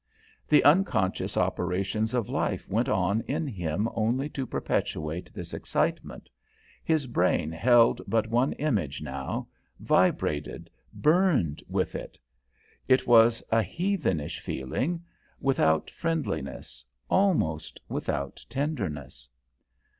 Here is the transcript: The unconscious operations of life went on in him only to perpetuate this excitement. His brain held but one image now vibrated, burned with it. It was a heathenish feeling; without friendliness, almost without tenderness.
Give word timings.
The 0.49 0.63
unconscious 0.63 1.37
operations 1.37 2.15
of 2.15 2.27
life 2.27 2.67
went 2.67 2.89
on 2.89 3.21
in 3.27 3.45
him 3.45 3.87
only 3.93 4.29
to 4.29 4.47
perpetuate 4.47 5.31
this 5.31 5.53
excitement. 5.53 6.27
His 6.83 7.05
brain 7.05 7.51
held 7.51 8.01
but 8.07 8.25
one 8.25 8.53
image 8.53 9.03
now 9.03 9.47
vibrated, 9.79 10.71
burned 10.91 11.61
with 11.69 11.93
it. 11.93 12.17
It 12.87 13.05
was 13.05 13.43
a 13.51 13.61
heathenish 13.61 14.39
feeling; 14.39 15.03
without 15.39 15.91
friendliness, 15.91 16.83
almost 17.07 17.79
without 17.87 18.43
tenderness. 18.49 19.29